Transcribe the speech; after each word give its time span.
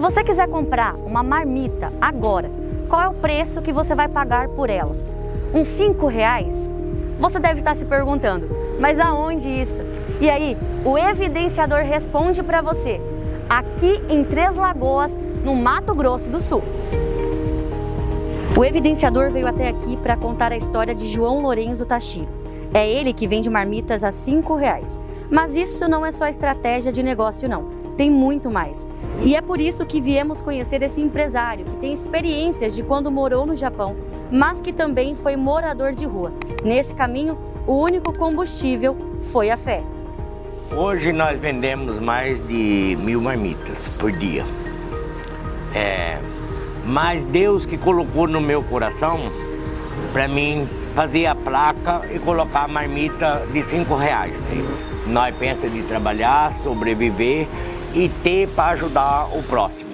Se 0.00 0.02
você 0.02 0.24
quiser 0.24 0.48
comprar 0.48 0.94
uma 0.94 1.22
marmita 1.22 1.92
agora, 2.00 2.48
qual 2.88 3.02
é 3.02 3.08
o 3.08 3.12
preço 3.12 3.60
que 3.60 3.70
você 3.70 3.94
vai 3.94 4.08
pagar 4.08 4.48
por 4.48 4.70
ela? 4.70 4.96
Uns 5.52 5.66
5 5.66 6.06
reais? 6.06 6.54
Você 7.18 7.38
deve 7.38 7.58
estar 7.58 7.76
se 7.76 7.84
perguntando, 7.84 8.48
mas 8.80 8.98
aonde 8.98 9.46
isso? 9.46 9.82
E 10.18 10.30
aí, 10.30 10.56
o 10.86 10.96
evidenciador 10.96 11.80
responde 11.82 12.42
para 12.42 12.62
você, 12.62 12.98
aqui 13.46 14.02
em 14.08 14.24
Três 14.24 14.54
Lagoas, 14.56 15.12
no 15.44 15.54
Mato 15.54 15.94
Grosso 15.94 16.30
do 16.30 16.40
Sul. 16.40 16.62
O 18.56 18.64
evidenciador 18.64 19.30
veio 19.30 19.46
até 19.46 19.68
aqui 19.68 19.98
para 19.98 20.16
contar 20.16 20.50
a 20.50 20.56
história 20.56 20.94
de 20.94 21.06
João 21.08 21.42
Lourenço 21.42 21.84
Tachiro. 21.84 22.28
É 22.72 22.88
ele 22.88 23.12
que 23.12 23.28
vende 23.28 23.50
marmitas 23.50 24.02
a 24.02 24.10
cinco 24.10 24.56
reais. 24.56 24.98
Mas 25.30 25.54
isso 25.54 25.86
não 25.90 26.06
é 26.06 26.10
só 26.10 26.26
estratégia 26.26 26.90
de 26.90 27.02
negócio, 27.02 27.46
não. 27.46 27.79
Tem 28.00 28.10
muito 28.10 28.50
mais. 28.50 28.86
E 29.22 29.36
é 29.36 29.42
por 29.42 29.60
isso 29.60 29.84
que 29.84 30.00
viemos 30.00 30.40
conhecer 30.40 30.80
esse 30.80 31.02
empresário 31.02 31.66
que 31.66 31.76
tem 31.76 31.92
experiências 31.92 32.74
de 32.74 32.82
quando 32.82 33.10
morou 33.10 33.44
no 33.44 33.54
Japão, 33.54 33.94
mas 34.32 34.58
que 34.58 34.72
também 34.72 35.14
foi 35.14 35.36
morador 35.36 35.92
de 35.92 36.06
rua. 36.06 36.32
Nesse 36.64 36.94
caminho, 36.94 37.36
o 37.66 37.74
único 37.74 38.10
combustível 38.18 38.96
foi 39.20 39.50
a 39.50 39.56
fé. 39.58 39.84
Hoje 40.74 41.12
nós 41.12 41.38
vendemos 41.38 41.98
mais 41.98 42.40
de 42.40 42.96
mil 43.02 43.20
marmitas 43.20 43.86
por 43.98 44.10
dia. 44.10 44.46
É, 45.74 46.18
mas 46.86 47.22
Deus 47.22 47.66
que 47.66 47.76
colocou 47.76 48.26
no 48.26 48.40
meu 48.40 48.62
coração 48.62 49.30
para 50.14 50.26
mim 50.26 50.66
fazer 50.94 51.26
a 51.26 51.34
placa 51.34 52.00
e 52.10 52.18
colocar 52.18 52.64
a 52.64 52.68
marmita 52.68 53.46
de 53.52 53.62
cinco 53.62 53.94
reais. 53.94 54.38
Nós 55.06 55.36
pensamos 55.36 55.76
de 55.76 55.82
trabalhar, 55.82 56.50
sobreviver 56.50 57.46
e 57.94 58.08
ter 58.22 58.48
para 58.48 58.72
ajudar 58.74 59.26
o 59.36 59.42
próximo. 59.42 59.90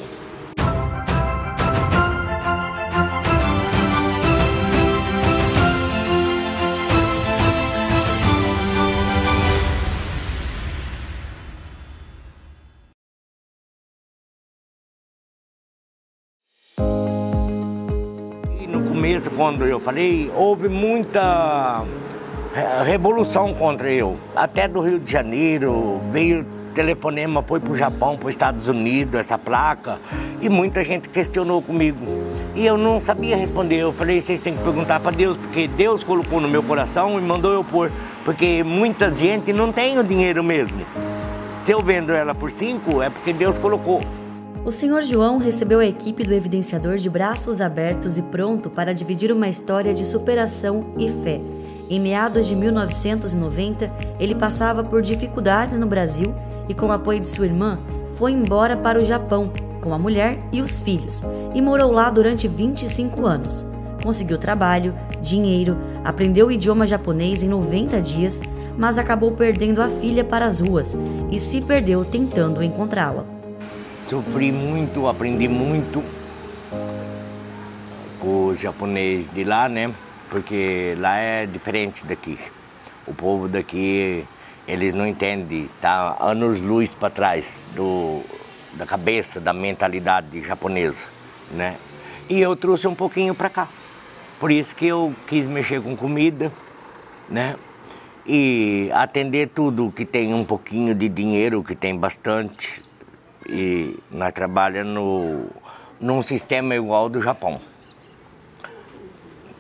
começo, 19.06 19.30
quando 19.30 19.64
eu 19.64 19.80
falei, 19.80 20.30
houve 20.34 20.68
muita 20.68 21.82
é, 22.54 22.82
revolução 22.82 23.54
contra 23.54 23.90
eu. 23.90 24.16
Até 24.34 24.66
do 24.66 24.80
Rio 24.80 24.98
de 24.98 25.10
Janeiro, 25.10 26.00
veio 26.10 26.44
telefonema, 26.76 27.42
foi 27.42 27.58
para 27.58 27.72
o 27.72 27.76
Japão, 27.76 28.18
para 28.18 28.28
os 28.28 28.34
Estados 28.34 28.68
Unidos, 28.68 29.18
essa 29.18 29.38
placa, 29.38 29.98
e 30.42 30.48
muita 30.48 30.84
gente 30.84 31.08
questionou 31.08 31.62
comigo. 31.62 31.98
E 32.54 32.66
eu 32.66 32.76
não 32.76 33.00
sabia 33.00 33.34
responder. 33.34 33.76
Eu 33.76 33.94
falei, 33.94 34.20
vocês 34.20 34.40
têm 34.40 34.54
que 34.54 34.62
perguntar 34.62 35.00
para 35.00 35.10
Deus, 35.10 35.38
porque 35.38 35.66
Deus 35.66 36.04
colocou 36.04 36.38
no 36.38 36.48
meu 36.48 36.62
coração 36.62 37.18
e 37.18 37.22
mandou 37.22 37.52
eu 37.52 37.64
pôr. 37.64 37.90
Porque 38.24 38.62
muita 38.62 39.12
gente 39.14 39.52
não 39.52 39.72
tem 39.72 39.98
o 39.98 40.04
dinheiro 40.04 40.44
mesmo. 40.44 40.78
Se 41.56 41.72
eu 41.72 41.80
vendo 41.80 42.12
ela 42.12 42.34
por 42.34 42.50
cinco, 42.50 43.02
é 43.02 43.08
porque 43.08 43.32
Deus 43.32 43.56
colocou. 43.58 44.00
O 44.64 44.70
Sr. 44.70 45.00
João 45.02 45.38
recebeu 45.38 45.80
a 45.80 45.86
equipe 45.86 46.24
do 46.24 46.34
evidenciador 46.34 46.96
de 46.96 47.08
braços 47.08 47.60
abertos 47.60 48.18
e 48.18 48.22
pronto 48.22 48.68
para 48.68 48.92
dividir 48.92 49.32
uma 49.32 49.48
história 49.48 49.94
de 49.94 50.04
superação 50.04 50.92
e 50.98 51.08
fé. 51.22 51.40
Em 51.88 52.00
meados 52.00 52.46
de 52.46 52.56
1990, 52.56 53.92
ele 54.18 54.34
passava 54.34 54.82
por 54.82 55.00
dificuldades 55.02 55.78
no 55.78 55.86
Brasil 55.86 56.34
e, 56.68 56.74
com 56.74 56.86
o 56.86 56.92
apoio 56.92 57.20
de 57.20 57.28
sua 57.28 57.46
irmã, 57.46 57.78
foi 58.16 58.32
embora 58.32 58.76
para 58.76 58.98
o 58.98 59.04
Japão 59.04 59.52
com 59.80 59.94
a 59.94 59.98
mulher 59.98 60.38
e 60.50 60.60
os 60.60 60.80
filhos 60.80 61.22
e 61.54 61.62
morou 61.62 61.92
lá 61.92 62.10
durante 62.10 62.48
25 62.48 63.26
anos. 63.26 63.66
Conseguiu 64.02 64.38
trabalho, 64.38 64.94
dinheiro, 65.20 65.76
aprendeu 66.04 66.48
o 66.48 66.52
idioma 66.52 66.86
japonês 66.86 67.42
em 67.42 67.48
90 67.48 68.00
dias, 68.00 68.40
mas 68.76 68.98
acabou 68.98 69.32
perdendo 69.32 69.80
a 69.80 69.88
filha 69.88 70.24
para 70.24 70.46
as 70.46 70.60
ruas 70.60 70.96
e 71.30 71.40
se 71.40 71.60
perdeu 71.60 72.04
tentando 72.04 72.62
encontrá-la. 72.62 73.24
Sofri 74.06 74.52
muito, 74.52 75.08
aprendi 75.08 75.48
muito 75.48 76.02
com 78.20 78.46
os 78.46 78.60
japoneses 78.60 79.32
de 79.32 79.44
lá, 79.44 79.68
né? 79.68 79.92
Porque 80.30 80.94
lá 80.98 81.16
é 81.16 81.46
diferente 81.46 82.04
daqui. 82.04 82.38
O 83.06 83.14
povo 83.14 83.48
daqui, 83.48 84.24
eles 84.66 84.94
não 84.94 85.06
entendem, 85.06 85.68
tá 85.80 86.16
anos 86.20 86.60
luz 86.60 86.90
para 86.90 87.08
trás 87.10 87.60
do, 87.74 88.22
da 88.74 88.84
cabeça, 88.84 89.40
da 89.40 89.52
mentalidade 89.52 90.42
japonesa, 90.42 91.06
né? 91.52 91.76
E 92.28 92.40
eu 92.40 92.56
trouxe 92.56 92.88
um 92.88 92.94
pouquinho 92.94 93.34
para 93.34 93.48
cá. 93.48 93.68
Por 94.40 94.50
isso 94.50 94.74
que 94.74 94.86
eu 94.86 95.14
quis 95.26 95.46
mexer 95.46 95.80
com 95.80 95.96
comida, 95.96 96.50
né? 97.28 97.54
E 98.26 98.90
atender 98.92 99.48
tudo 99.48 99.92
que 99.92 100.04
tem 100.04 100.34
um 100.34 100.44
pouquinho 100.44 100.94
de 100.94 101.08
dinheiro, 101.08 101.62
que 101.62 101.76
tem 101.76 101.96
bastante, 101.96 102.82
e 103.48 103.96
nós 104.10 104.32
trabalhamos 104.32 104.92
no, 104.92 105.46
num 106.00 106.22
sistema 106.22 106.74
igual 106.74 107.08
do 107.08 107.22
Japão. 107.22 107.60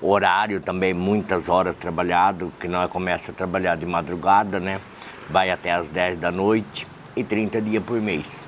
Horário 0.08 0.60
também, 0.60 0.94
muitas 0.94 1.48
horas 1.48 1.74
trabalhado, 1.74 2.52
que 2.60 2.68
nós 2.68 2.88
começa 2.88 3.32
a 3.32 3.34
trabalhar 3.34 3.76
de 3.76 3.84
madrugada, 3.84 4.60
né? 4.60 4.80
Vai 5.28 5.50
até 5.50 5.72
as 5.72 5.88
10 5.88 6.18
da 6.18 6.30
noite 6.30 6.86
e 7.16 7.24
30 7.24 7.60
dias 7.60 7.82
por 7.82 8.00
mês. 8.00 8.46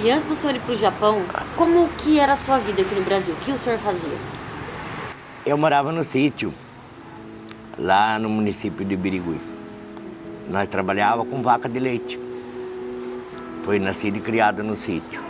E 0.00 0.10
antes 0.10 0.24
do 0.24 0.34
senhor 0.34 0.56
ir 0.56 0.60
para 0.60 0.72
o 0.72 0.76
Japão, 0.76 1.22
como 1.54 1.86
que 1.98 2.18
era 2.18 2.32
a 2.32 2.36
sua 2.36 2.56
vida 2.56 2.80
aqui 2.80 2.94
no 2.94 3.02
Brasil? 3.02 3.34
O 3.34 3.44
que 3.44 3.52
o 3.52 3.58
senhor 3.58 3.78
fazia? 3.78 4.16
Eu 5.44 5.58
morava 5.58 5.92
no 5.92 6.02
sítio, 6.02 6.54
lá 7.78 8.18
no 8.18 8.30
município 8.30 8.82
de 8.82 8.96
Birigui. 8.96 9.38
Nós 10.48 10.66
trabalhávamos 10.66 11.28
com 11.28 11.42
vaca 11.42 11.68
de 11.68 11.78
leite. 11.78 12.18
Foi 13.64 13.78
nascido 13.78 14.16
e 14.16 14.20
criado 14.20 14.64
no 14.64 14.74
sítio. 14.74 15.20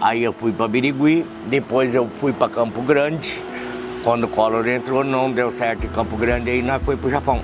Aí 0.00 0.24
eu 0.24 0.32
fui 0.32 0.50
para 0.50 0.66
Birigui, 0.66 1.24
depois 1.46 1.94
eu 1.94 2.10
fui 2.18 2.32
para 2.32 2.48
Campo 2.52 2.82
Grande. 2.82 3.51
Quando 4.02 4.24
o 4.24 4.28
Collor 4.28 4.66
entrou, 4.68 5.04
não 5.04 5.30
deu 5.30 5.52
certo 5.52 5.86
em 5.86 5.88
Campo 5.88 6.16
Grande, 6.16 6.50
aí 6.50 6.62
nós 6.62 6.82
fomos 6.82 7.00
para 7.00 7.08
o 7.08 7.10
Japão. 7.10 7.42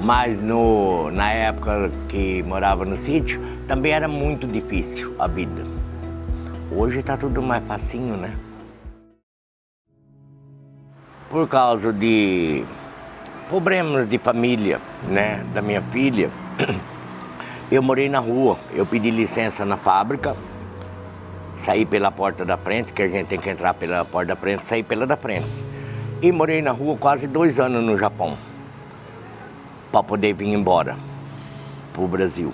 Mas 0.00 0.40
no, 0.40 1.10
na 1.10 1.30
época 1.30 1.90
que 2.08 2.42
morava 2.44 2.84
no 2.84 2.96
sítio, 2.96 3.40
também 3.66 3.92
era 3.92 4.08
muito 4.08 4.46
difícil 4.46 5.14
a 5.18 5.26
vida. 5.26 5.62
Hoje 6.70 7.00
está 7.00 7.16
tudo 7.16 7.42
mais 7.42 7.62
facinho, 7.66 8.16
né? 8.16 8.34
Por 11.28 11.46
causa 11.46 11.92
de 11.92 12.64
problemas 13.48 14.06
de 14.06 14.18
família, 14.18 14.80
né, 15.06 15.44
da 15.52 15.60
minha 15.60 15.82
filha, 15.82 16.30
Eu 17.70 17.82
morei 17.82 18.08
na 18.08 18.18
rua, 18.18 18.58
eu 18.72 18.86
pedi 18.86 19.10
licença 19.10 19.62
na 19.62 19.76
fábrica, 19.76 20.34
saí 21.58 21.84
pela 21.84 22.10
porta 22.10 22.44
da 22.44 22.56
frente, 22.56 22.92
que 22.92 23.02
a 23.02 23.08
gente 23.08 23.26
tem 23.26 23.38
que 23.38 23.50
entrar 23.50 23.74
pela 23.74 24.04
porta 24.04 24.28
da 24.28 24.36
frente, 24.36 24.66
saí 24.66 24.82
pela 24.82 25.06
da 25.06 25.16
frente. 25.16 25.46
E 26.22 26.32
morei 26.32 26.62
na 26.62 26.70
rua 26.70 26.96
quase 26.96 27.26
dois 27.26 27.60
anos 27.60 27.84
no 27.84 27.98
Japão, 27.98 28.38
para 29.92 30.02
poder 30.02 30.32
vir 30.32 30.48
embora 30.48 30.96
para 31.92 32.02
o 32.02 32.08
Brasil. 32.08 32.52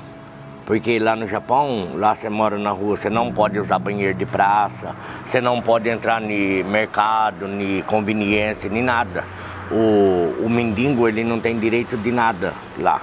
Porque 0.67 0.99
lá 0.99 1.15
no 1.15 1.29
Japão, 1.29 1.91
lá 1.95 2.15
você 2.15 2.31
mora 2.31 2.59
na 2.59 2.71
rua, 2.71 2.97
você 2.97 3.11
não 3.11 3.31
pode 3.31 3.59
usar 3.59 3.79
banheiro 3.79 4.17
de 4.17 4.25
praça, 4.25 4.95
você 5.25 5.41
não 5.41 5.61
pode 5.61 5.89
entrar 5.91 6.21
no 6.21 6.29
mercado, 6.65 7.47
nem 7.47 7.83
conveniência, 7.83 8.71
nem 8.71 8.83
nada. 8.83 9.25
O, 9.71 10.45
o 10.45 10.49
mendigo, 10.49 11.07
ele 11.07 11.23
não 11.23 11.39
tem 11.39 11.59
direito 11.59 11.97
de 11.99 12.11
nada 12.11 12.55
lá. 12.79 13.03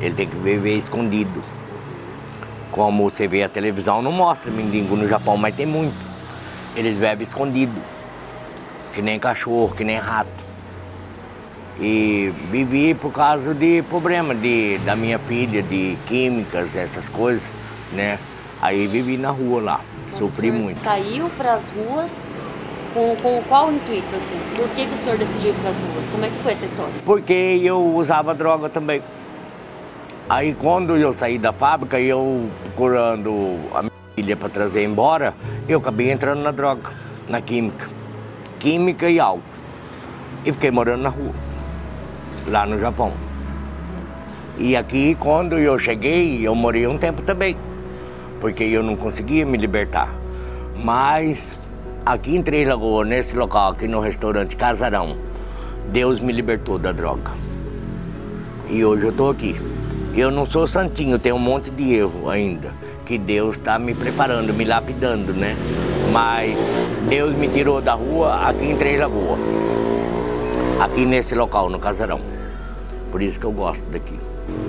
Ele 0.00 0.14
tem 0.14 0.28
que 0.28 0.36
viver 0.36 0.76
escondido. 0.76 1.42
Como 2.78 3.10
você 3.10 3.26
vê 3.26 3.42
a 3.42 3.48
televisão, 3.48 4.00
não 4.00 4.12
mostra 4.12 4.52
mendigo 4.52 4.94
no 4.94 5.08
Japão, 5.08 5.36
mas 5.36 5.52
tem 5.52 5.66
muito. 5.66 5.96
Eles 6.76 6.96
bebem 6.96 7.26
escondido. 7.26 7.74
Que 8.92 9.02
nem 9.02 9.18
cachorro, 9.18 9.74
que 9.74 9.82
nem 9.82 9.96
rato. 9.96 10.30
E 11.80 12.32
vivi 12.52 12.94
por 12.94 13.12
causa 13.12 13.52
de 13.52 13.82
problema 13.90 14.32
de, 14.32 14.78
da 14.84 14.94
minha 14.94 15.18
filha, 15.18 15.60
de 15.60 15.98
químicas, 16.06 16.76
essas 16.76 17.08
coisas, 17.08 17.50
né? 17.92 18.16
Aí 18.62 18.86
vivi 18.86 19.16
na 19.16 19.30
rua 19.30 19.60
lá, 19.60 19.80
então, 20.06 20.20
sofri 20.20 20.52
muito. 20.52 20.78
Saiu 20.78 21.28
para 21.30 21.54
as 21.54 21.68
ruas 21.70 22.12
com, 22.94 23.16
com 23.16 23.42
qual 23.48 23.72
intuito, 23.72 24.14
assim? 24.14 24.40
Por 24.56 24.68
que, 24.68 24.86
que 24.86 24.94
o 24.94 24.98
senhor 24.98 25.18
decidiu 25.18 25.50
ir 25.50 25.54
para 25.54 25.70
as 25.70 25.78
ruas? 25.78 26.08
Como 26.12 26.24
é 26.24 26.28
que 26.28 26.34
foi 26.44 26.52
essa 26.52 26.66
história? 26.66 26.94
Porque 27.04 27.60
eu 27.60 27.84
usava 27.96 28.32
droga 28.36 28.68
também. 28.68 29.02
Aí 30.30 30.54
quando 30.54 30.94
eu 30.96 31.12
saí 31.12 31.38
da 31.38 31.52
fábrica, 31.52 31.98
eu 31.98 32.48
procurando 32.78 33.58
a 33.74 33.82
minha 33.82 33.92
filha 34.14 34.36
para 34.36 34.48
trazer 34.48 34.84
embora, 34.84 35.34
eu 35.68 35.80
acabei 35.80 36.12
entrando 36.12 36.42
na 36.42 36.52
droga, 36.52 36.90
na 37.28 37.40
química. 37.40 37.88
Química 38.60 39.10
e 39.10 39.18
álcool. 39.18 39.42
E 40.44 40.52
fiquei 40.52 40.70
morando 40.70 41.02
na 41.02 41.08
rua, 41.08 41.32
lá 42.46 42.64
no 42.64 42.78
Japão. 42.78 43.12
E 44.56 44.76
aqui, 44.76 45.16
quando 45.16 45.58
eu 45.58 45.76
cheguei, 45.76 46.46
eu 46.46 46.54
morei 46.54 46.86
um 46.86 46.96
tempo 46.96 47.20
também, 47.22 47.56
porque 48.40 48.62
eu 48.62 48.84
não 48.84 48.94
conseguia 48.94 49.44
me 49.44 49.58
libertar. 49.58 50.14
Mas 50.76 51.58
aqui 52.06 52.36
em 52.36 52.42
Três 52.42 52.66
Lagoas, 52.68 53.08
nesse 53.08 53.36
local, 53.36 53.72
aqui 53.72 53.88
no 53.88 53.98
restaurante 53.98 54.54
Casarão, 54.54 55.16
Deus 55.90 56.20
me 56.20 56.32
libertou 56.32 56.78
da 56.78 56.92
droga. 56.92 57.32
E 58.70 58.84
hoje 58.84 59.02
eu 59.02 59.10
estou 59.10 59.30
aqui. 59.30 59.56
Eu 60.18 60.32
não 60.32 60.44
sou 60.44 60.66
santinho, 60.66 61.16
tenho 61.16 61.36
um 61.36 61.38
monte 61.38 61.70
de 61.70 61.94
erro 61.94 62.28
ainda. 62.28 62.72
Que 63.06 63.16
Deus 63.16 63.56
está 63.56 63.78
me 63.78 63.94
preparando, 63.94 64.52
me 64.52 64.64
lapidando, 64.64 65.32
né? 65.32 65.54
Mas 66.12 66.58
Deus 67.08 67.36
me 67.36 67.46
tirou 67.46 67.80
da 67.80 67.94
rua 67.94 68.48
aqui 68.48 68.64
em 68.66 68.76
Três 68.76 68.98
Lagoas. 68.98 69.38
Aqui 70.80 71.06
nesse 71.06 71.36
local, 71.36 71.70
no 71.70 71.78
Casarão. 71.78 72.20
Por 73.12 73.22
isso 73.22 73.38
que 73.38 73.46
eu 73.46 73.52
gosto 73.52 73.88
daqui. 73.92 74.18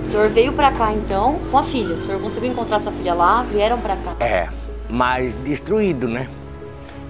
O 0.05 0.07
senhor 0.07 0.29
veio 0.29 0.53
para 0.53 0.71
cá 0.71 0.93
então 0.93 1.39
com 1.49 1.57
a 1.57 1.63
filha. 1.63 1.95
O 1.95 2.01
senhor 2.03 2.21
conseguiu 2.21 2.51
encontrar 2.51 2.77
sua 2.77 2.91
filha 2.91 3.15
lá? 3.15 3.41
Vieram 3.41 3.79
para 3.79 3.95
cá? 3.95 4.23
É, 4.23 4.49
mas 4.87 5.33
destruído, 5.43 6.07
né? 6.07 6.27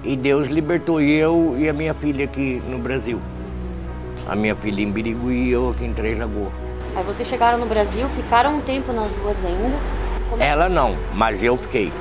E 0.02 0.16
Deus 0.16 0.48
libertou 0.48 1.02
eu 1.02 1.58
e 1.58 1.68
a 1.68 1.74
minha 1.74 1.94
filha 1.94 2.24
aqui 2.24 2.62
no 2.70 2.78
Brasil. 2.78 3.20
A 4.26 4.34
minha 4.34 4.56
filha 4.56 4.82
em 4.82 4.90
Birigui 4.90 5.34
e 5.34 5.52
eu 5.52 5.72
aqui 5.72 5.84
em 5.84 5.92
Três 5.92 6.18
Lagoas. 6.18 6.69
Aí 6.96 7.04
vocês 7.04 7.28
chegaram 7.28 7.58
no 7.58 7.66
Brasil, 7.66 8.08
ficaram 8.10 8.58
um 8.58 8.62
tempo 8.62 8.92
nas 8.92 9.16
ruas 9.16 9.38
ainda? 9.46 9.78
Como... 10.30 10.42
É 10.42 10.48
Ela 10.48 10.68
não, 10.68 10.96
mas 11.14 11.44
eu 11.44 11.58
fiquei. 11.58 11.92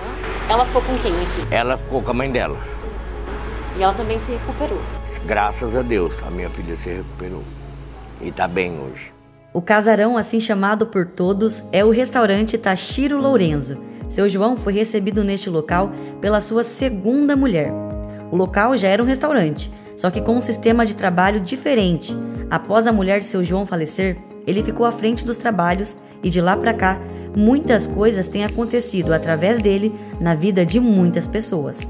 Ela 0.49 0.65
ficou 0.65 0.83
com 0.83 0.99
quem 0.99 1.13
aqui? 1.13 1.55
Ela 1.55 1.77
ficou 1.79 2.03
com 2.03 2.11
a 2.11 2.15
mãe 2.15 2.31
dela. 2.31 2.57
E 3.77 3.83
ela 3.83 3.95
também 3.95 4.19
se 4.19 4.33
recuperou? 4.33 4.81
Graças 5.25 5.77
a 5.77 5.83
Deus, 5.83 6.21
a 6.27 6.31
minha 6.31 6.51
filha 6.51 6.77
se 6.77 6.89
recuperou. 6.89 7.45
E 8.21 8.33
tá 8.33 8.49
bem 8.49 8.73
hoje. 8.81 9.13
O 9.53 9.63
casarão, 9.63 10.17
assim 10.17 10.41
chamado 10.41 10.87
por 10.87 11.07
todos, 11.07 11.63
é 11.71 11.85
o 11.85 11.91
restaurante 11.91 12.59
Tashiro 12.59 13.21
Lourenço. 13.21 13.79
Seu 14.09 14.29
João 14.29 14.57
foi 14.57 14.73
recebido 14.73 15.23
neste 15.23 15.49
local 15.51 15.93
pela 16.21 16.41
sua 16.41 16.65
segunda 16.65 17.37
mulher. 17.37 17.71
O 18.31 18.37
local 18.37 18.77
já 18.77 18.89
era 18.89 19.03
um 19.03 19.07
restaurante, 19.07 19.71
só 19.97 20.11
que 20.11 20.21
com 20.21 20.37
um 20.37 20.41
sistema 20.41 20.85
de 20.85 20.97
trabalho 20.97 21.41
diferente. 21.41 22.15
Após 22.51 22.87
a 22.87 22.93
mulher 22.93 23.21
de 23.21 23.27
seu 23.27 23.45
João 23.45 23.67
falecer, 23.67 24.17
ele 24.49 24.63
ficou 24.63 24.87
à 24.87 24.91
frente 24.91 25.27
dos 25.27 25.37
trabalhos 25.37 25.99
e 26.23 26.31
de 26.31 26.41
lá 26.41 26.57
para 26.57 26.73
cá, 26.73 26.99
muitas 27.37 27.87
coisas 27.87 28.29
têm 28.29 28.47
acontecido 28.47 29.13
através 29.13 29.59
dele 29.59 29.95
na 30.19 30.35
vida 30.35 30.65
de 30.65 30.81
muitas 30.81 31.27
pessoas. 31.27 31.83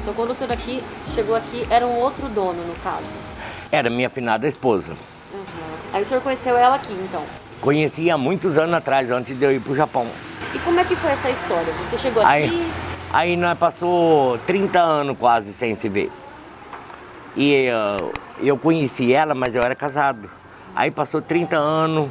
Então, 0.00 0.14
quando 0.14 0.30
o 0.30 0.34
senhor 0.34 0.50
aqui 0.50 0.82
chegou 1.14 1.36
aqui, 1.36 1.66
era 1.68 1.86
um 1.86 1.98
outro 1.98 2.26
dono, 2.30 2.64
no 2.66 2.74
caso? 2.76 3.14
Era 3.70 3.90
minha 3.90 4.08
finada 4.08 4.48
esposa. 4.48 4.92
Uhum. 5.34 5.44
Aí 5.92 6.02
o 6.02 6.06
senhor 6.06 6.22
conheceu 6.22 6.56
ela 6.56 6.76
aqui, 6.76 6.94
então? 6.94 7.22
Conheci 7.60 8.10
há 8.10 8.16
mumuitos 8.16 8.56
anos 8.56 8.74
atrás, 8.74 9.10
antes 9.10 9.38
de 9.38 9.44
eu 9.44 9.52
ir 9.52 9.60
para 9.60 9.72
o 9.72 9.76
Japão. 9.76 10.06
E 10.54 10.58
como 10.60 10.80
é 10.80 10.84
que 10.84 10.96
foi 10.96 11.10
essa 11.10 11.28
história? 11.28 11.70
Você 11.74 11.98
chegou 11.98 12.22
aqui... 12.22 12.32
Aí, 12.32 12.72
aí 13.12 13.36
nós 13.36 13.58
passou 13.58 14.38
30 14.46 14.80
anos 14.80 15.18
quase 15.18 15.52
sem 15.52 15.74
se 15.74 15.90
ver. 15.90 16.10
E 17.36 17.68
uh, 17.68 18.10
eu 18.40 18.56
conheci 18.56 19.12
ela, 19.12 19.34
mas 19.34 19.54
eu 19.54 19.60
era 19.62 19.74
casado. 19.74 20.38
Aí 20.74 20.90
passou 20.90 21.20
30 21.20 21.56
anos, 21.56 22.10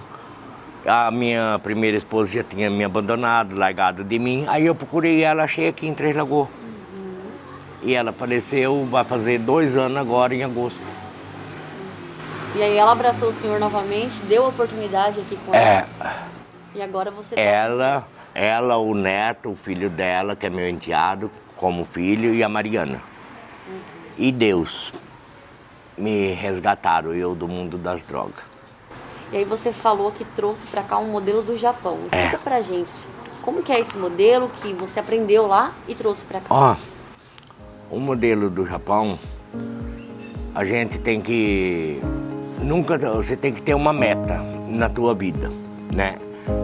a 0.86 1.12
minha 1.12 1.60
primeira 1.62 1.98
esposa 1.98 2.32
já 2.34 2.44
tinha 2.44 2.70
me 2.70 2.84
abandonado, 2.84 3.56
largado 3.56 4.04
de 4.04 4.18
mim. 4.20 4.46
Aí 4.48 4.66
eu 4.66 4.76
procurei 4.76 5.24
ela, 5.24 5.44
achei 5.44 5.68
aqui 5.68 5.88
em 5.88 5.94
Três 5.94 6.16
Lagoas. 6.16 6.50
Uhum. 6.94 7.30
E 7.84 7.94
ela 7.94 8.12
faleceu, 8.12 8.86
vai 8.86 9.04
fazer 9.04 9.40
dois 9.40 9.76
anos 9.76 9.98
agora, 9.98 10.34
em 10.34 10.44
agosto. 10.44 10.80
E 12.56 12.62
aí 12.62 12.78
ela 12.78 12.92
abraçou 12.92 13.30
o 13.30 13.34
senhor 13.34 13.60
novamente, 13.60 14.22
deu 14.24 14.46
a 14.46 14.48
oportunidade 14.48 15.20
aqui 15.20 15.38
com 15.46 15.54
é, 15.54 15.86
ela. 16.00 16.16
E 16.74 16.82
agora 16.82 17.12
você 17.12 17.36
tá 17.36 17.42
Ela, 17.42 18.04
ela, 18.34 18.78
o 18.78 18.96
neto, 18.96 19.52
o 19.52 19.56
filho 19.56 19.90
dela, 19.90 20.36
que 20.36 20.46
é 20.46 20.50
meu 20.50 20.68
enteado, 20.68 21.30
como 21.56 21.86
filho, 21.86 22.34
e 22.34 22.44
a 22.44 22.50
Mariana. 22.50 23.02
Uhum. 23.68 23.80
E 24.18 24.32
Deus 24.32 24.94
me 25.98 26.34
resgataram, 26.34 27.14
eu 27.14 27.34
do 27.34 27.48
mundo 27.48 27.78
das 27.78 28.04
drogas. 28.04 28.44
E 29.32 29.38
aí 29.38 29.44
você 29.44 29.74
falou 29.74 30.12
que 30.12 30.24
trouxe 30.24 30.66
para 30.68 30.84
cá 30.84 30.98
um 30.98 31.10
modelo 31.12 31.42
do 31.42 31.58
Japão. 31.58 31.98
Explica 32.06 32.36
é. 32.36 32.38
pra 32.38 32.62
gente, 32.62 32.92
como 33.42 33.62
que 33.62 33.72
é 33.72 33.80
esse 33.80 33.98
modelo 33.98 34.50
que 34.62 34.74
você 34.74 35.00
aprendeu 35.00 35.48
lá 35.48 35.74
e 35.88 35.96
trouxe 35.96 36.24
para 36.24 36.40
cá? 36.40 36.48
Ó, 36.50 36.76
o 37.90 38.00
modelo 38.00 38.50
do 38.50 38.66
Japão, 38.66 39.20
a 40.56 40.64
gente 40.64 41.00
tem 41.00 41.20
que 41.20 42.02
nunca 42.62 42.98
você 42.98 43.36
tem 43.36 43.54
que 43.54 43.62
ter 43.62 43.74
uma 43.74 43.94
meta 43.94 44.42
na 44.68 44.90
tua 44.90 45.14
vida, 45.14 45.52
né? 45.94 46.18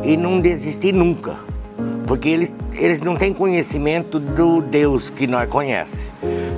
E 0.03 0.15
não 0.15 0.39
desistir 0.39 0.93
nunca. 0.93 1.37
Porque 2.07 2.29
eles, 2.29 2.53
eles 2.73 2.99
não 2.99 3.15
têm 3.15 3.33
conhecimento 3.33 4.19
do 4.19 4.61
Deus 4.61 5.09
que 5.09 5.25
nós 5.25 5.49
conhecemos. 5.49 6.11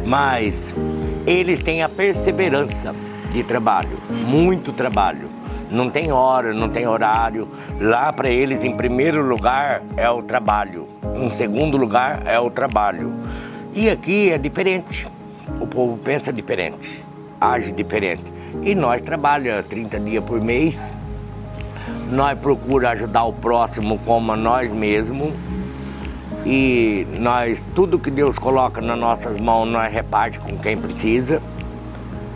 Mas 0.05 0.73
eles 1.25 1.61
têm 1.61 1.83
a 1.83 1.89
perseverança 1.89 2.93
de 3.31 3.43
trabalho, 3.43 3.97
muito 4.27 4.71
trabalho 4.71 5.29
não 5.69 5.89
tem 5.89 6.11
hora, 6.11 6.53
não 6.53 6.69
tem 6.69 6.87
horário. 6.87 7.47
Lá 7.79 8.13
para 8.13 8.29
eles, 8.29 8.63
em 8.63 8.75
primeiro 8.75 9.21
lugar, 9.21 9.81
é 9.97 10.09
o 10.09 10.21
trabalho. 10.21 10.87
Em 11.15 11.29
segundo 11.29 11.77
lugar, 11.77 12.21
é 12.25 12.39
o 12.39 12.49
trabalho. 12.49 13.13
E 13.73 13.89
aqui 13.89 14.31
é 14.31 14.37
diferente. 14.37 15.07
O 15.59 15.67
povo 15.67 15.97
pensa 15.97 16.31
diferente, 16.31 17.03
age 17.39 17.71
diferente. 17.71 18.23
E 18.63 18.73
nós 18.73 19.01
trabalhamos 19.01 19.65
30 19.67 19.99
dias 19.99 20.23
por 20.23 20.39
mês. 20.39 20.91
Nós 22.09 22.37
procuramos 22.39 23.01
ajudar 23.01 23.23
o 23.25 23.33
próximo 23.33 23.99
como 24.05 24.31
a 24.31 24.35
nós 24.35 24.71
mesmos. 24.71 25.33
E 26.45 27.07
nós, 27.19 27.65
tudo 27.73 27.97
que 27.97 28.11
Deus 28.11 28.37
coloca 28.37 28.79
nas 28.79 28.99
nossas 28.99 29.39
mãos, 29.39 29.65
nós 29.65 29.91
reparte 29.91 30.37
com 30.37 30.55
quem 30.57 30.77
precisa. 30.77 31.41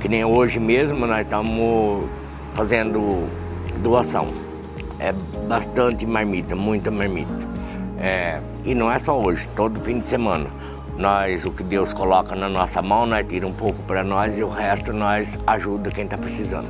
Que 0.01 0.07
nem 0.09 0.25
hoje 0.25 0.59
mesmo, 0.59 1.05
nós 1.05 1.21
estamos 1.21 2.05
fazendo 2.55 3.29
doação. 3.83 4.29
É 4.99 5.13
bastante 5.47 6.07
marmita, 6.07 6.55
muita 6.55 6.89
marmita. 6.89 7.31
É, 7.99 8.39
e 8.65 8.73
não 8.73 8.91
é 8.91 8.97
só 8.97 9.19
hoje, 9.19 9.47
todo 9.55 9.79
fim 9.81 9.99
de 9.99 10.05
semana. 10.05 10.47
Nós, 10.97 11.45
o 11.45 11.51
que 11.51 11.61
Deus 11.61 11.93
coloca 11.93 12.35
na 12.35 12.49
nossa 12.49 12.81
mão, 12.81 13.05
nós 13.05 13.25
tira 13.27 13.45
um 13.45 13.53
pouco 13.53 13.81
para 13.83 14.03
nós 14.03 14.39
e 14.39 14.43
o 14.43 14.49
resto 14.49 14.91
nós 14.91 15.37
ajuda 15.45 15.91
quem 15.91 16.05
está 16.05 16.17
precisando. 16.17 16.67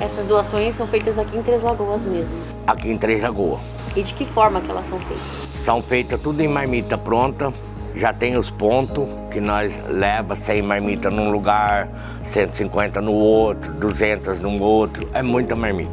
Essas 0.00 0.26
doações 0.26 0.74
são 0.74 0.86
feitas 0.86 1.18
aqui 1.18 1.36
em 1.36 1.42
Três 1.42 1.62
Lagoas 1.62 2.02
mesmo? 2.02 2.34
Aqui 2.66 2.90
em 2.90 2.96
Três 2.96 3.22
Lagoas. 3.22 3.60
E 3.94 4.02
de 4.02 4.14
que 4.14 4.24
forma 4.24 4.60
que 4.60 4.70
elas 4.70 4.86
são 4.86 4.98
feitas? 5.00 5.49
São 5.64 5.82
feitas 5.82 6.18
tudo 6.18 6.40
em 6.40 6.48
marmita 6.48 6.96
pronta, 6.96 7.52
já 7.94 8.14
tem 8.14 8.38
os 8.38 8.48
pontos 8.50 9.06
que 9.30 9.40
nós 9.40 9.78
leva 9.88 10.34
100 10.34 10.62
marmita 10.62 11.10
num 11.10 11.30
lugar, 11.30 11.86
150 12.22 13.00
no 13.02 13.12
outro, 13.12 13.70
200 13.74 14.40
no 14.40 14.60
outro, 14.62 15.06
é 15.12 15.22
muita 15.22 15.54
marmita. 15.54 15.90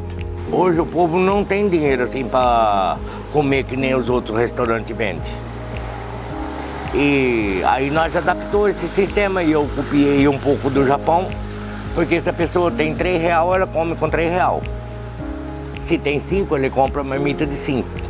Hoje 0.50 0.80
o 0.80 0.86
povo 0.86 1.18
não 1.18 1.44
tem 1.44 1.68
dinheiro 1.68 2.02
assim 2.02 2.24
para 2.24 2.96
comer 3.30 3.64
que 3.64 3.76
nem 3.76 3.94
os 3.94 4.08
outros 4.08 4.38
restaurantes 4.38 4.96
vendem. 4.96 5.34
E 6.94 7.62
aí 7.66 7.90
nós 7.90 8.16
adaptou 8.16 8.70
esse 8.70 8.88
sistema 8.88 9.42
e 9.42 9.52
eu 9.52 9.68
copiei 9.76 10.26
um 10.26 10.38
pouco 10.38 10.70
do 10.70 10.86
Japão, 10.86 11.28
porque 11.94 12.18
se 12.18 12.30
a 12.30 12.32
pessoa 12.32 12.70
tem 12.70 12.94
3 12.94 13.20
real, 13.20 13.54
ela 13.54 13.66
come 13.66 13.94
com 13.94 14.08
3 14.08 14.32
real. 14.32 14.62
Se 15.82 15.98
tem 15.98 16.18
5, 16.18 16.56
ele 16.56 16.70
compra 16.70 17.04
marmita 17.04 17.44
de 17.44 17.54
5. 17.54 18.07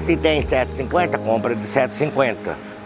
Se 0.00 0.16
tem 0.16 0.40
7,50, 0.40 1.18
compra 1.18 1.54
de 1.54 1.66
7,50. 1.66 2.36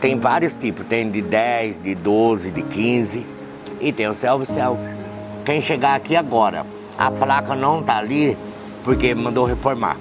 Tem 0.01 0.19
vários 0.19 0.55
tipos, 0.55 0.87
tem 0.87 1.11
de 1.11 1.23
10, 1.23 1.79
de 1.79 1.95
12, 1.95 2.51
de 2.51 2.63
15 2.63 3.25
e 3.81 3.93
tem 3.93 4.09
o 4.09 4.15
self-self. 4.15 4.79
Quem 5.45 5.61
chegar 5.61 5.95
aqui 5.95 6.17
agora, 6.17 6.67
a 6.99 7.11
placa 7.11 7.55
não 7.55 7.83
tá 7.83 7.99
ali 7.99 8.37
porque 8.83 9.15
mandou 9.15 9.47
reformar. 9.47 9.97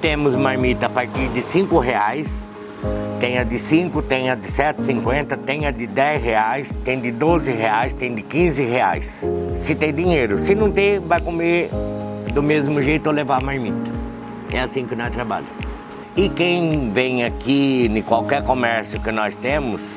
Temos 0.00 0.34
marmita 0.34 0.86
a 0.86 0.88
partir 0.88 1.28
de 1.28 1.42
5 1.42 1.78
reais, 1.78 2.46
tem 3.20 3.38
a 3.38 3.44
de 3.44 3.58
5, 3.58 4.02
tem 4.02 4.30
a 4.30 4.34
de 4.34 4.48
7,50, 4.48 5.38
tem 5.44 5.66
a 5.66 5.70
de 5.70 5.86
10 5.86 6.22
reais, 6.22 6.74
tem 6.84 7.00
de 7.00 7.12
12 7.12 7.52
reais, 7.52 7.94
tem 7.94 8.14
de 8.14 8.22
15 8.22 8.62
reais. 8.64 9.24
Se 9.56 9.74
tem 9.74 9.92
dinheiro, 9.92 10.38
se 10.38 10.54
não 10.54 10.70
tem, 10.70 10.98
vai 10.98 11.20
comer 11.20 11.70
do 12.32 12.42
mesmo 12.42 12.82
jeito 12.82 13.06
ou 13.06 13.12
levar 13.12 13.38
a 13.38 13.44
marmita. 13.44 13.90
É 14.52 14.60
assim 14.60 14.84
que 14.86 14.96
nós 14.96 15.10
trabalhamos. 15.10 15.61
E 16.14 16.28
quem 16.28 16.90
vem 16.90 17.24
aqui 17.24 17.86
em 17.90 18.02
qualquer 18.02 18.44
comércio 18.44 19.00
que 19.00 19.10
nós 19.10 19.34
temos, 19.34 19.96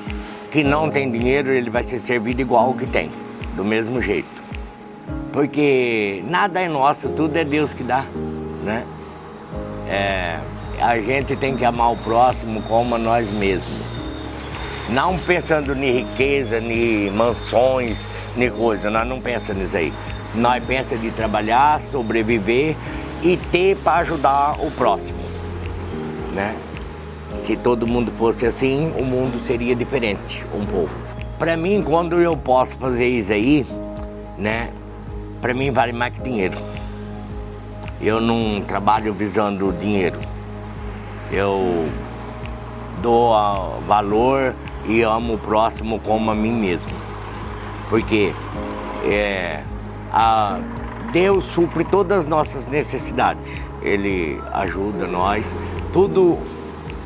que 0.50 0.64
não 0.64 0.90
tem 0.90 1.12
dinheiro, 1.12 1.52
ele 1.52 1.70
vai 1.70 1.84
ser 1.84 2.00
servido 2.00 2.40
igual 2.40 2.70
o 2.70 2.74
que 2.74 2.86
tem, 2.86 3.12
do 3.54 3.66
mesmo 3.66 4.02
jeito. 4.02 4.30
Porque 5.34 6.24
nada 6.30 6.62
é 6.62 6.70
nosso, 6.70 7.10
tudo 7.10 7.36
é 7.36 7.44
Deus 7.44 7.74
que 7.74 7.84
dá, 7.84 8.06
né? 8.64 8.86
É, 9.90 10.40
a 10.80 10.98
gente 11.02 11.36
tem 11.36 11.58
que 11.58 11.66
amar 11.66 11.92
o 11.92 11.98
próximo 11.98 12.62
como 12.62 12.96
a 12.96 12.98
nós 12.98 13.30
mesmos. 13.32 13.84
Não 14.88 15.18
pensando 15.18 15.74
em 15.74 15.98
riqueza, 15.98 16.60
em 16.60 17.12
mansões, 17.12 18.08
em 18.38 18.50
coisa, 18.50 18.90
nós 18.90 19.06
não 19.06 19.20
pensamos 19.20 19.64
nisso 19.64 19.76
aí. 19.76 19.92
Nós 20.34 20.64
pensamos 20.64 21.04
de 21.04 21.12
trabalhar, 21.12 21.82
sobreviver 21.82 22.74
e 23.22 23.36
ter 23.52 23.76
para 23.76 24.00
ajudar 24.00 24.56
o 24.62 24.72
próximo 24.72 25.25
né? 26.36 26.56
Se 27.40 27.56
todo 27.56 27.88
mundo 27.88 28.12
fosse 28.18 28.46
assim, 28.46 28.92
o 29.00 29.04
mundo 29.04 29.40
seria 29.40 29.76
diferente 29.76 30.46
um 30.54 30.66
pouco. 30.66 30.92
para 31.40 31.58
mim, 31.58 31.84
quando 31.84 32.20
eu 32.22 32.36
posso 32.38 32.76
fazer 32.78 33.08
isso 33.08 33.32
aí, 33.32 33.66
né? 34.38 34.70
Para 35.42 35.54
mim 35.54 35.72
vale 35.72 35.94
mais 35.94 36.14
que 36.14 36.22
dinheiro. 36.22 36.58
Eu 38.02 38.20
não 38.22 38.62
trabalho 38.62 39.14
visando 39.14 39.74
dinheiro. 39.74 40.20
Eu 41.32 41.88
dou 43.02 43.34
valor 43.88 44.54
e 44.88 45.02
amo 45.02 45.34
o 45.34 45.38
próximo 45.38 46.00
como 46.00 46.32
a 46.32 46.36
mim 46.36 46.52
mesmo. 46.52 46.92
Porque 47.90 48.34
é, 49.04 49.62
a, 50.12 50.60
Deus 51.12 51.46
supre 51.46 51.84
todas 51.84 52.20
as 52.20 52.26
nossas 52.26 52.68
necessidades. 52.68 53.54
Ele 53.82 54.42
ajuda 54.52 55.08
nós. 55.08 55.56
Tudo 55.96 56.38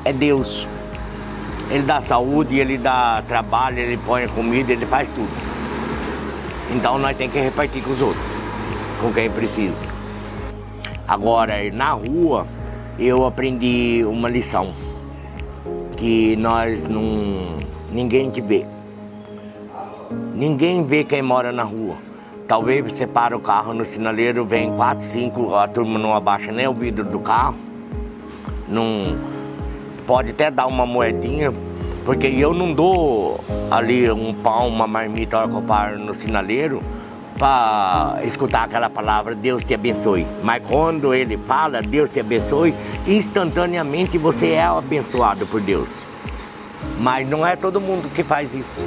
é 0.03 0.12
Deus. 0.12 0.65
Ele 1.69 1.84
dá 1.84 2.01
saúde, 2.01 2.58
ele 2.58 2.75
dá 2.75 3.22
trabalho, 3.27 3.77
ele 3.77 4.00
põe 4.03 4.27
comida, 4.29 4.74
ele 4.74 4.88
faz 4.88 5.08
tudo. 5.10 5.29
Então 6.75 6.98
nós 6.98 7.15
temos 7.15 7.34
que 7.34 7.39
repartir 7.39 7.84
com 7.84 7.91
os 7.91 8.01
outros, 8.01 8.25
com 9.00 9.13
quem 9.13 9.29
precisa. 9.29 9.88
Agora, 11.08 11.72
na 11.72 11.91
rua, 11.91 12.48
eu 12.98 13.27
aprendi 13.27 14.03
uma 14.10 14.27
lição 14.27 14.74
que 15.96 16.36
nós 16.38 16.88
não. 16.88 17.58
ninguém 17.91 18.31
te 18.31 18.41
vê. 18.41 18.65
Ninguém 20.34 20.84
vê 20.84 21.03
quem 21.03 21.22
mora 21.22 21.51
na 21.51 21.62
rua. 21.62 21.96
Talvez 22.48 22.84
você 22.84 23.05
para 23.05 23.38
o 23.38 23.39
carro 23.39 23.72
no 23.72 23.86
sinaleiro, 23.86 24.46
vem 24.46 24.75
quatro, 24.75 25.05
cinco, 25.05 25.53
a 25.53 25.67
turma 25.67 26.00
não 26.00 26.12
abaixa 26.15 26.51
nem 26.51 26.67
o 26.67 26.74
vidro 26.74 27.03
do 27.03 27.19
carro. 27.19 27.68
Não 28.69 29.17
pode 30.05 30.31
até 30.31 30.51
dar 30.51 30.67
uma 30.67 30.85
moedinha, 30.85 31.53
porque 32.05 32.27
eu 32.27 32.53
não 32.53 32.73
dou 32.73 33.39
ali 33.69 34.09
um 34.11 34.33
pão, 34.33 34.67
uma 34.67 34.88
marmita 34.88 35.38
hora 35.38 35.47
que 35.47 35.55
eu 35.55 35.61
paro 35.61 35.99
no 35.99 36.13
sinaleiro 36.13 36.81
para 37.38 38.19
escutar 38.23 38.65
aquela 38.65 38.89
palavra 38.89 39.33
Deus 39.33 39.63
te 39.63 39.73
abençoe. 39.73 40.27
Mas 40.43 40.61
quando 40.67 41.13
ele 41.13 41.38
fala 41.38 41.81
Deus 41.81 42.09
te 42.09 42.19
abençoe, 42.19 42.75
instantaneamente 43.07 44.17
você 44.17 44.49
é 44.49 44.63
abençoado 44.63 45.45
por 45.47 45.61
Deus. 45.61 46.03
Mas 46.99 47.27
não 47.27 47.47
é 47.47 47.55
todo 47.55 47.79
mundo 47.79 48.09
que 48.13 48.23
faz 48.23 48.53
isso. 48.53 48.85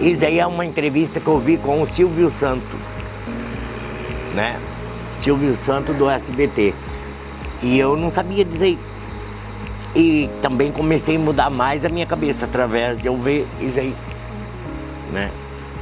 Isso 0.00 0.24
aí 0.24 0.38
é 0.38 0.46
uma 0.46 0.64
entrevista 0.64 1.20
que 1.20 1.28
eu 1.28 1.38
vi 1.38 1.56
com 1.56 1.82
o 1.82 1.86
Silvio 1.86 2.30
Santo, 2.30 2.76
né? 4.34 4.58
Silvio 5.20 5.56
Santo 5.56 5.92
do 5.92 6.08
SBT. 6.08 6.74
E 7.62 7.78
eu 7.78 7.96
não 7.96 8.10
sabia 8.10 8.44
dizer. 8.44 8.78
E 9.94 10.28
também 10.42 10.72
comecei 10.72 11.16
a 11.16 11.18
mudar 11.18 11.50
mais 11.50 11.84
a 11.84 11.88
minha 11.88 12.04
cabeça 12.04 12.46
através 12.46 12.98
de 12.98 13.06
eu 13.06 13.16
ver 13.16 13.46
isso 13.60 13.78
aí, 13.78 13.94
né? 15.12 15.30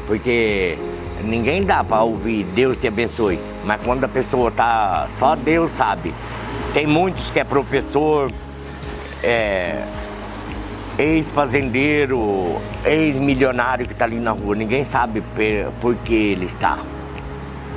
Porque 0.06 0.76
ninguém 1.24 1.64
dá 1.64 1.82
para 1.82 2.02
ouvir 2.02 2.44
Deus 2.54 2.76
te 2.76 2.86
abençoe, 2.86 3.38
mas 3.64 3.80
quando 3.82 4.04
a 4.04 4.08
pessoa 4.08 4.50
tá, 4.50 5.06
só 5.08 5.34
Deus 5.34 5.70
sabe. 5.70 6.12
Tem 6.74 6.86
muitos 6.86 7.30
que 7.30 7.40
é 7.40 7.44
professor, 7.44 8.30
é, 9.22 9.82
ex-fazendeiro, 10.98 12.60
ex-milionário 12.84 13.86
que 13.86 13.92
está 13.92 14.04
ali 14.04 14.16
na 14.16 14.32
rua. 14.32 14.54
Ninguém 14.54 14.84
sabe 14.84 15.22
por 15.80 15.94
que 15.96 16.14
ele 16.14 16.46
está. 16.46 16.78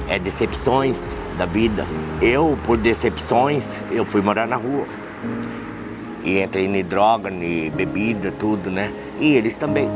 É 0.10 0.20
decepções 0.20 1.14
da 1.36 1.46
vida. 1.46 1.86
Eu, 2.22 2.58
por 2.66 2.78
decepções, 2.78 3.84
eu 3.92 4.06
fui 4.06 4.22
morar 4.22 4.48
na 4.48 4.56
rua. 4.56 4.86
E 6.24 6.42
entrei 6.42 6.66
em 6.66 6.84
droga, 6.84 7.30
em 7.30 7.70
bebida, 7.70 8.34
tudo, 8.40 8.72
né? 8.72 8.92
E 9.20 9.36
eles 9.36 9.56
também. 9.56 9.88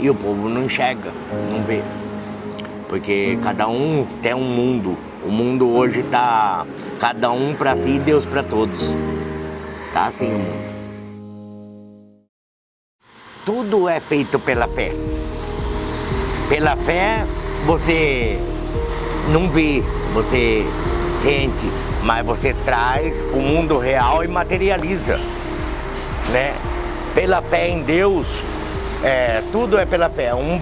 E 0.00 0.10
o 0.10 0.14
povo 0.14 0.48
não 0.48 0.64
enxerga, 0.64 1.12
não 1.52 1.62
vê. 1.62 1.82
Porque 2.88 3.38
cada 3.42 3.68
um 3.68 4.06
tem 4.22 4.34
um 4.34 4.40
mundo. 4.40 4.96
O 5.24 5.30
mundo 5.30 5.68
hoje 5.68 6.02
tá 6.04 6.66
cada 6.98 7.30
um 7.30 7.54
para 7.54 7.76
si 7.76 7.90
e 7.90 7.98
Deus 7.98 8.24
para 8.24 8.42
todos. 8.42 8.94
Tá 9.92 10.06
assim 10.06 10.26
o 10.26 10.38
mundo. 10.38 10.68
Tudo 13.44 13.88
é 13.88 14.00
feito 14.00 14.38
pela 14.38 14.66
fé. 14.68 14.92
Pela 16.48 16.76
fé 16.76 17.24
você 17.66 18.38
não 19.30 19.50
vê, 19.50 19.82
você 20.12 20.64
sente, 21.22 21.70
mas 22.02 22.24
você 22.24 22.54
traz 22.64 23.22
o 23.32 23.36
mundo 23.36 23.78
real 23.78 24.24
e 24.24 24.28
materializa, 24.28 25.18
né? 26.30 26.54
Pela 27.14 27.42
fé 27.42 27.68
em 27.68 27.82
Deus, 27.82 28.42
é, 29.02 29.42
tudo 29.52 29.78
é 29.78 29.84
pela 29.84 30.08
fé. 30.08 30.34
Um, 30.34 30.60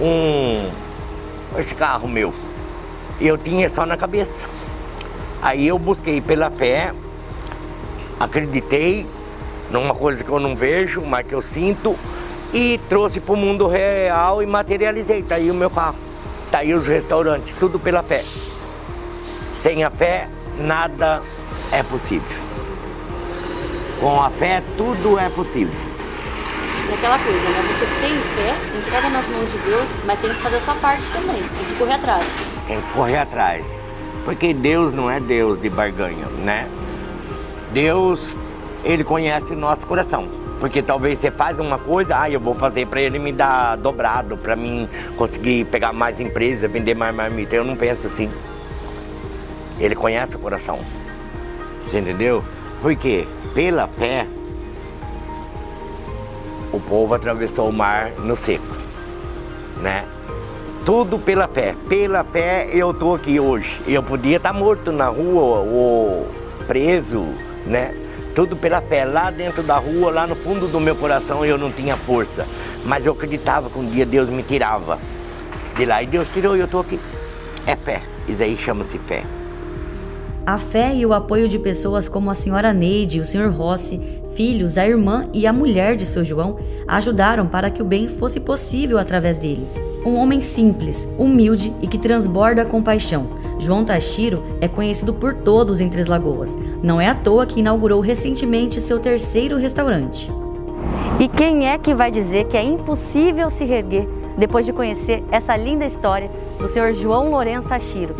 um, 0.00 0.70
esse 1.58 1.74
carro 1.74 2.08
meu, 2.08 2.32
eu 3.20 3.36
tinha 3.36 3.72
só 3.72 3.84
na 3.84 3.96
cabeça. 3.96 4.44
Aí 5.42 5.66
eu 5.66 5.78
busquei 5.78 6.20
pela 6.20 6.50
fé, 6.50 6.92
acreditei 8.18 9.06
numa 9.70 9.94
coisa 9.94 10.22
que 10.22 10.30
eu 10.30 10.40
não 10.40 10.54
vejo, 10.54 11.02
mas 11.02 11.26
que 11.26 11.34
eu 11.34 11.42
sinto, 11.42 11.96
e 12.52 12.80
trouxe 12.88 13.20
para 13.20 13.34
o 13.34 13.36
mundo 13.36 13.66
real 13.66 14.42
e 14.42 14.46
materializei. 14.46 15.22
Tá 15.22 15.34
aí 15.34 15.50
o 15.50 15.54
meu 15.54 15.68
carro, 15.68 15.96
tá 16.50 16.58
aí 16.58 16.72
os 16.72 16.86
restaurantes, 16.86 17.54
tudo 17.58 17.78
pela 17.78 18.02
fé. 18.02 18.22
Sem 19.64 19.82
a 19.82 19.88
fé, 19.88 20.28
nada 20.58 21.22
é 21.72 21.82
possível. 21.82 22.36
Com 23.98 24.20
a 24.20 24.28
fé, 24.28 24.62
tudo 24.76 25.18
é 25.18 25.30
possível. 25.30 25.72
É 26.90 26.92
aquela 26.92 27.18
coisa, 27.18 27.48
né? 27.48 27.64
Você 27.72 27.86
tem 27.98 28.14
fé, 28.36 28.54
entrega 28.76 29.08
nas 29.08 29.26
mãos 29.26 29.50
de 29.50 29.56
Deus, 29.60 29.88
mas 30.04 30.18
tem 30.18 30.28
que 30.28 30.36
fazer 30.36 30.56
a 30.56 30.60
sua 30.60 30.74
parte 30.74 31.10
também, 31.10 31.36
tem 31.36 31.64
que 31.66 31.76
correr 31.78 31.94
atrás. 31.94 32.26
Tem 32.66 32.78
que 32.78 32.92
correr 32.92 33.16
atrás. 33.16 33.82
Porque 34.26 34.52
Deus 34.52 34.92
não 34.92 35.10
é 35.10 35.18
Deus 35.18 35.58
de 35.58 35.70
barganha, 35.70 36.26
né? 36.42 36.68
Deus 37.72 38.36
ele 38.84 39.02
conhece 39.02 39.54
o 39.54 39.56
nosso 39.56 39.86
coração. 39.86 40.28
Porque 40.60 40.82
talvez 40.82 41.18
você 41.18 41.30
faz 41.30 41.58
uma 41.58 41.78
coisa, 41.78 42.20
ah, 42.20 42.30
eu 42.30 42.38
vou 42.38 42.54
fazer 42.54 42.86
para 42.86 43.00
ele 43.00 43.18
me 43.18 43.32
dar 43.32 43.78
dobrado, 43.78 44.36
para 44.36 44.54
mim 44.54 44.86
conseguir 45.16 45.64
pegar 45.64 45.94
mais 45.94 46.20
empresa, 46.20 46.68
vender 46.68 46.94
mais 46.94 47.14
marmita. 47.14 47.56
Eu 47.56 47.64
não 47.64 47.76
penso 47.76 48.08
assim. 48.08 48.30
Ele 49.78 49.94
conhece 49.94 50.36
o 50.36 50.38
coração. 50.38 50.80
Você 51.82 51.98
entendeu? 51.98 52.44
Porque 52.80 53.26
pela 53.54 53.88
fé, 53.88 54.26
o 56.72 56.80
povo 56.80 57.14
atravessou 57.14 57.68
o 57.68 57.72
mar 57.72 58.10
no 58.18 58.34
seco, 58.34 58.74
né? 59.80 60.04
Tudo 60.84 61.18
pela 61.18 61.48
fé. 61.48 61.74
Pela 61.88 62.24
fé 62.24 62.68
eu 62.70 62.92
tô 62.92 63.14
aqui 63.14 63.40
hoje. 63.40 63.80
Eu 63.86 64.02
podia 64.02 64.36
estar 64.36 64.52
tá 64.52 64.58
morto 64.58 64.92
na 64.92 65.08
rua 65.08 65.60
ou 65.60 66.28
preso, 66.66 67.24
né? 67.64 67.94
Tudo 68.34 68.56
pela 68.56 68.82
fé. 68.82 69.04
Lá 69.04 69.30
dentro 69.30 69.62
da 69.62 69.76
rua, 69.76 70.10
lá 70.10 70.26
no 70.26 70.34
fundo 70.34 70.66
do 70.66 70.78
meu 70.78 70.94
coração, 70.94 71.44
eu 71.44 71.56
não 71.56 71.72
tinha 71.72 71.96
força. 71.96 72.46
Mas 72.84 73.06
eu 73.06 73.12
acreditava 73.12 73.70
que 73.70 73.78
um 73.78 73.88
dia 73.88 74.04
Deus 74.04 74.28
me 74.28 74.42
tirava 74.42 74.98
de 75.76 75.86
lá. 75.86 76.02
E 76.02 76.06
Deus 76.06 76.28
tirou 76.28 76.54
e 76.54 76.60
eu 76.60 76.66
estou 76.66 76.80
aqui. 76.80 77.00
É 77.66 77.74
fé. 77.76 78.02
Isso 78.28 78.42
aí 78.42 78.56
chama-se 78.56 78.98
fé. 78.98 79.24
A 80.46 80.58
fé 80.58 80.94
e 80.94 81.06
o 81.06 81.14
apoio 81.14 81.48
de 81.48 81.58
pessoas 81.58 82.06
como 82.06 82.30
a 82.30 82.34
senhora 82.34 82.72
Neide 82.72 83.18
o 83.18 83.24
senhor 83.24 83.50
Rossi, 83.50 84.00
filhos, 84.34 84.76
a 84.76 84.86
irmã 84.86 85.26
e 85.32 85.46
a 85.46 85.52
mulher 85.52 85.96
de 85.96 86.04
seu 86.04 86.22
João, 86.22 86.58
ajudaram 86.86 87.46
para 87.46 87.70
que 87.70 87.80
o 87.80 87.84
bem 87.84 88.08
fosse 88.08 88.38
possível 88.40 88.98
através 88.98 89.38
dele. 89.38 89.66
Um 90.04 90.16
homem 90.16 90.42
simples, 90.42 91.08
humilde 91.18 91.72
e 91.80 91.86
que 91.86 91.96
transborda 91.96 92.62
compaixão 92.64 93.42
João 93.58 93.86
Tashiro 93.86 94.44
é 94.60 94.68
conhecido 94.68 95.14
por 95.14 95.32
todos 95.32 95.80
em 95.80 95.88
Três 95.88 96.06
Lagoas. 96.06 96.54
Não 96.82 97.00
é 97.00 97.08
à 97.08 97.14
toa 97.14 97.46
que 97.46 97.60
inaugurou 97.60 98.00
recentemente 98.00 98.82
seu 98.82 98.98
terceiro 98.98 99.56
restaurante. 99.56 100.30
E 101.18 101.26
quem 101.26 101.68
é 101.68 101.78
que 101.78 101.94
vai 101.94 102.10
dizer 102.10 102.44
que 102.48 102.56
é 102.56 102.62
impossível 102.62 103.48
se 103.48 103.64
reerguer 103.64 104.06
depois 104.36 104.66
de 104.66 104.72
conhecer 104.72 105.24
essa 105.30 105.56
linda 105.56 105.86
história 105.86 106.30
do 106.58 106.68
senhor 106.68 106.92
João 106.92 107.30
Lourenço 107.30 107.68
Tashiro? 107.68 108.14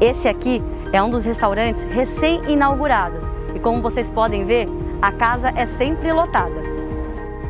Esse 0.00 0.28
aqui 0.28 0.60
é 0.92 1.02
um 1.02 1.10
dos 1.10 1.24
restaurantes 1.24 1.84
recém-inaugurado 1.84 3.18
e 3.54 3.58
como 3.58 3.82
vocês 3.82 4.10
podem 4.10 4.44
ver, 4.44 4.68
a 5.00 5.10
casa 5.10 5.52
é 5.56 5.66
sempre 5.66 6.12
lotada. 6.12 6.70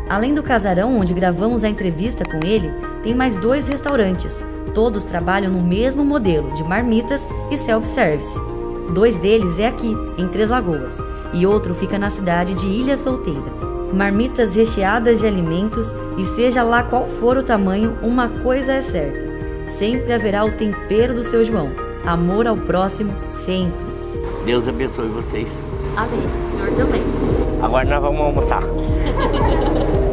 Além 0.09 0.35
do 0.35 0.43
casarão 0.43 0.99
onde 0.99 1.15
gravamos 1.15 1.65
a 1.65 1.69
entrevista 1.69 2.25
com 2.25 2.47
ele, 2.47 2.73
tem 3.03 3.15
mais 3.15 3.37
dois 3.37 3.69
restaurantes, 3.69 4.43
Todos 4.75 5.05
trabalham 5.05 5.53
no 5.53 5.61
mesmo 5.61 6.05
modelo 6.05 6.53
de 6.55 6.63
marmitas 6.63 7.27
e 7.51 7.59
self-service. 7.59 8.39
Dois 8.95 9.17
deles 9.17 9.59
é 9.59 9.67
aqui, 9.67 9.97
em 10.17 10.29
Três 10.29 10.51
Lagoas, 10.51 10.99
e 11.33 11.47
outro 11.47 11.75
fica 11.75 11.99
na 11.99 12.11
cidade 12.11 12.55
de 12.55 12.67
Ilha 12.67 12.97
Solteira. 12.97 13.61
Marmitas 13.93 14.55
recheadas 14.55 15.19
de 15.19 15.27
alimentos 15.27 15.93
e 16.17 16.25
seja 16.25 16.63
lá 16.63 16.83
qual 16.85 17.09
for 17.09 17.37
o 17.37 17.43
tamanho, 17.43 17.99
uma 18.03 18.29
coisa 18.29 18.73
é 18.73 18.83
certa: 18.83 19.27
sempre 19.69 20.13
haverá 20.13 20.45
o 20.45 20.53
tempero 20.53 21.15
do 21.15 21.25
seu 21.25 21.45
João. 21.45 21.90
Amor 22.07 22.47
ao 22.47 22.57
próximo 22.57 23.13
sempre. 23.25 23.87
Deus 24.45 24.67
abençoe 24.67 25.09
vocês. 25.09 25.63
Amém. 25.97 26.23
O 26.47 26.49
senhor 26.49 26.71
também. 26.73 27.03
Agora 27.63 27.85
nós 27.85 28.03
vamos 28.03 28.21
almoçar. 28.21 28.63